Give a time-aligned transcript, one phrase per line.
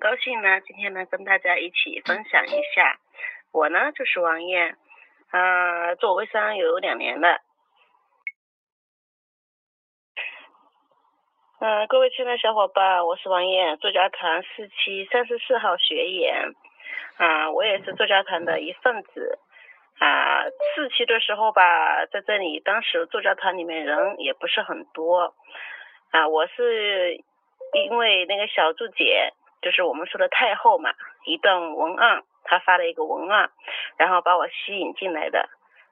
[0.00, 2.98] 高兴呢，今天呢跟大家一起分享一下，
[3.52, 4.78] 我呢就是王艳，
[5.30, 7.38] 啊，做微商有两年了，
[11.60, 16.54] 嗯，各位亲爱的小伙伴，我是王艳，作家团四期三十四号学员，
[17.18, 19.38] 啊，我也是作家团的一份子，
[19.98, 20.44] 啊，
[20.74, 25.34] 四期的时候吧，在这里，当时作家团里面人也不是很多，
[26.10, 27.22] 啊，我是
[27.74, 29.34] 因为那个小祝姐。
[29.62, 30.92] 就是我们说的太后嘛，
[31.24, 33.50] 一段文案，他发了一个文案，
[33.96, 35.48] 然后把我吸引进来的。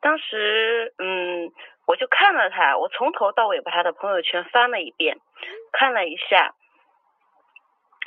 [0.00, 1.52] 当时，嗯，
[1.86, 5.18] 我就看了他，我从头到尾把他的朋友圈翻了一遍，
[5.72, 6.54] 看了一下，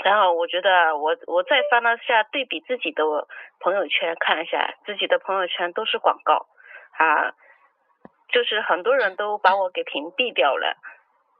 [0.04, 3.04] 然后我觉得我我再翻了下对比自己的
[3.60, 6.48] 朋友圈，看一下自己的朋友圈都是广告，
[6.98, 7.36] 啊，
[8.30, 10.76] 就是很多人都把我给屏蔽掉了。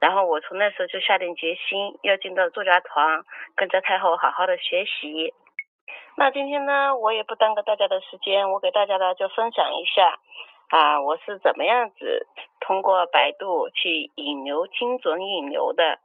[0.04, 3.24] 然后我从那时候就下定决心要进到作家团，
[3.56, 5.32] 跟着太后好好的学习。
[6.14, 10.18] 那今天呢，我也不耽搁大家的时间，我给大家呢就分享一下
[10.68, 12.26] 啊，我是怎么样子
[12.60, 15.98] 通过百度去引流、精准引流的。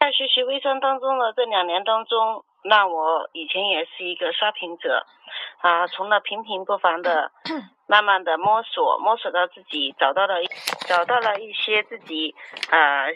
[0.00, 2.44] 在学习微商当中的这两年当中。
[2.64, 5.04] 那我以前也是一个刷屏者，
[5.62, 7.30] 啊，从那平平不凡的，
[7.86, 10.34] 慢慢的摸索，摸索到自己找到了，
[10.88, 12.34] 找到了一些自己
[12.68, 13.06] 啊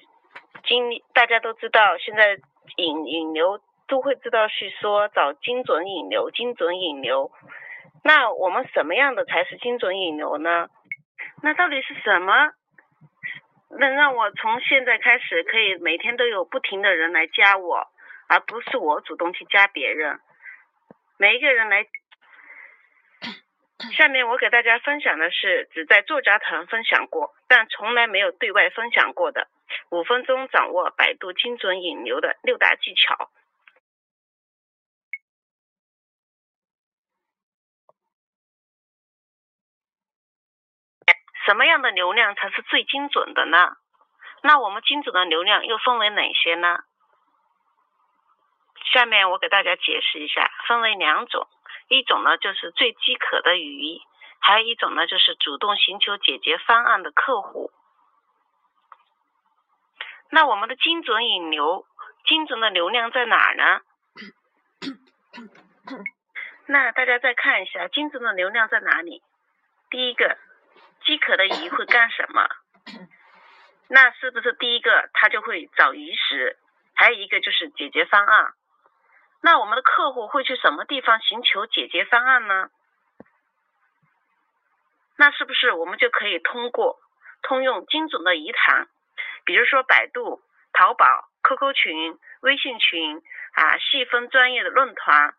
[0.64, 1.04] 经历。
[1.12, 2.38] 大家都知道，现在
[2.76, 7.32] 引引流都会知道去说找精准引流，精准引流。
[8.04, 10.68] 那我们什么样的才是精准引流呢？
[11.42, 12.52] 那到底是什么
[13.70, 17.88] 能让我从现在开始可以每天都有不停的人来加我？
[18.28, 20.20] 而不是我主动去加别人，
[21.18, 21.84] 每一个人来。
[23.96, 29.48] 下面我给大家分享的是只在作家团分享过，但从来没有对外分享过的
[29.90, 33.30] 五分钟掌握百度精准引流的六大技巧。
[41.44, 43.76] 什么样的流量才是最精准的呢？
[44.42, 46.80] 那我们精准的流量又分为哪些呢？
[48.92, 51.46] 下面我给大家解释一下，分为两种，
[51.88, 54.00] 一种呢就是最饥渴的鱼，
[54.40, 57.70] 还有一种呢就是主动寻求解决方案的客户。
[60.30, 61.86] 那我们的精准引流，
[62.26, 63.80] 精准的流量在哪儿呢？
[66.66, 69.22] 那大家再看一下，精准的流量在哪里？
[69.88, 70.36] 第一个，
[71.04, 72.48] 饥渴的鱼会干什么？
[73.88, 76.58] 那是不是第一个他就会找鱼食？
[76.96, 78.52] 还有一个就是解决方案。
[79.46, 82.68] 那我们的客户会去什么地方寻求解决方案呢？
[85.16, 86.98] 那是不是我们就可以通过
[87.42, 88.88] 通用精准的鱼塘，
[89.44, 90.42] 比如说百度、
[90.72, 93.22] 淘宝、QQ 群、微信群
[93.54, 95.36] 啊，细分专业的论坛、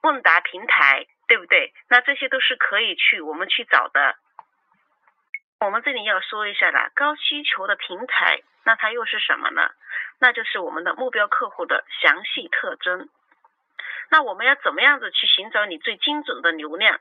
[0.00, 1.74] 问答平台，对不对？
[1.88, 4.16] 那这些都是可以去我们去找的。
[5.60, 9.68] 我们这里要说一下了，高需求的平台，那它又是什么呢？
[10.20, 13.10] 那就是我们的目标客户的详细特征。
[14.12, 17.00] 那我们要怎么样子去寻找你最精准的流量？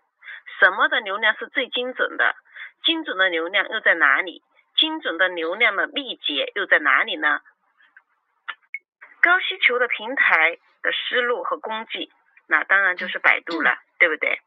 [0.62, 2.38] 什么的流量是最精准的？
[2.86, 4.42] 精准的流量又在哪里？
[4.78, 7.42] 精准的流量的秘诀又在哪里呢？
[9.22, 12.10] 高需求的平台的思路和工具，
[12.48, 14.40] 那当然就是百度了，对不对？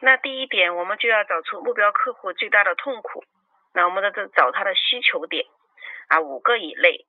[0.00, 3.24] 那第一点，我们就要找出目标客户最大的痛苦。
[3.72, 5.46] 那我们在这找他的需求点
[6.08, 7.06] 啊，五个以内。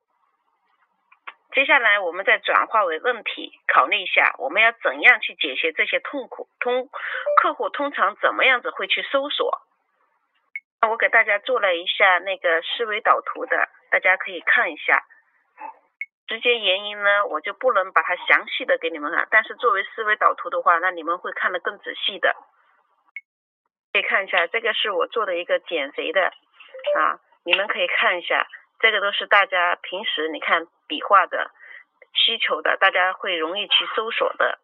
[1.57, 6.47] 接下来，我们再转化为问题，考虑一下我们要怎样去解决这些痛苦。
[6.59, 6.87] 通
[7.41, 9.59] 客户通常怎么样子会去搜索？
[10.87, 15.03] 我给大家做了一下那个思维导图的，大家可以看一下。
[16.27, 22.35] 时间原因呢，我就不能把它详细的给你们看，但是作为思维导图的话，那你们会看得更仔细的。
[23.93, 26.21] 可以看一下，这个是我做的一个减肥的
[26.99, 28.45] 啊，你们可以看一下。
[28.79, 31.51] 这个都是大家平时你看笔画的
[32.13, 34.59] 需求的，大家会容易去搜索的。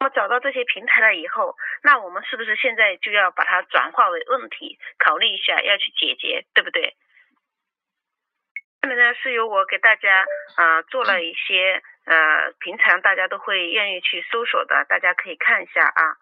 [0.00, 6.96] 那么找到这些平台了以后，那我们是不是现在就要把它转化为问题，考虑一下要去解决，对不对？
[8.82, 16.16] 下面呢是由我给大家啊做了一些呃平常大家都会愿意去搜索的，大家可以看一下啊。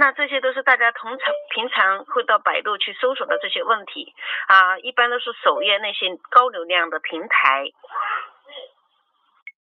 [0.00, 4.14] 那这些都是大家通常平常会到百度去搜索的这些问题
[4.46, 7.64] 啊，一般都是首页那些高流量的平台。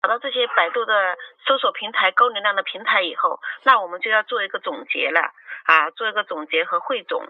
[0.01, 5.33] 找到这些百度的搜索平台、高流量的平台以后，那我们就要做一个总结了
[5.65, 7.27] 啊，做一个总结和汇总，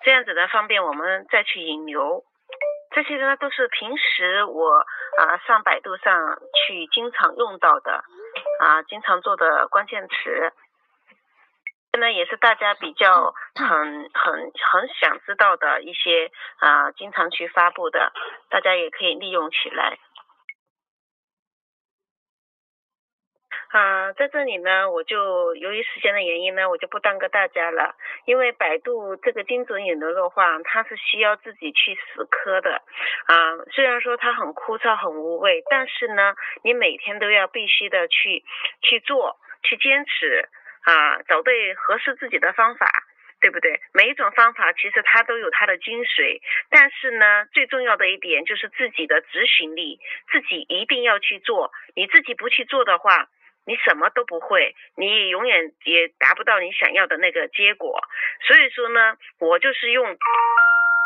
[0.00, 2.24] 这样子呢方便我们再去引流。
[2.92, 4.86] 这些呢都是平时我
[5.18, 8.04] 啊上百度上去经常用到的
[8.60, 10.54] 啊，经常做的关键词。
[11.96, 18.12] 这呢也是大家比较很很很想知道的一些啊，经常去发布的，
[18.50, 19.96] 大家也可以利用起来。
[23.70, 27.94] 啊，在这里呢，我就由于时间的原因呢，我就不耽搁大家了。
[28.26, 32.82] 因为百度这个精准引流的话，它是需要自己去死磕的。
[33.24, 38.44] 啊，虽然说它很枯燥、很无味，但是呢，你每天都要必须的去
[38.82, 40.46] 去做、去坚持
[40.86, 42.88] 啊，找对合适自己的方法，
[43.40, 43.80] 对不对？
[43.92, 46.40] 每一种方法其实它都有它的精髓，
[46.70, 49.98] 但是呢，最重要的一点就是自己的执行力，
[50.30, 51.72] 自己一定要去做。
[51.96, 53.26] 你自己不去做的话，
[53.66, 58.00] 你什么都不会，你永远也达不到你想要的那个结果。
[58.46, 60.16] 所以说呢，我就是用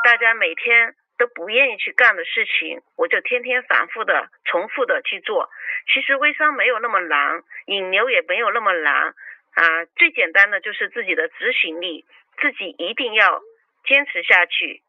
[0.05, 5.49] 大家每天都不愿意去干的事情，我就天天反复的、重复的去做。
[5.93, 9.15] 其实微商没有那么难，引流也没有那么难
[9.55, 9.85] 啊。
[9.97, 12.05] 最简单的就是自己的执行力，
[12.41, 13.41] 自己一定要
[13.85, 14.83] 坚持下去。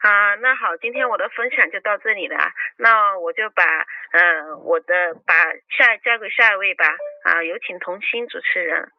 [0.00, 3.64] 啊，那好，今天我的分享就到这里了，那我就把，
[4.12, 5.34] 嗯，我的把
[5.76, 6.86] 下交给下一位吧，
[7.24, 8.90] 啊，有请童心主持人。